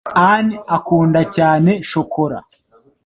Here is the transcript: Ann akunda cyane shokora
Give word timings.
Ann 0.33 0.47
akunda 0.75 1.21
cyane 1.35 1.71
shokora 1.89 2.37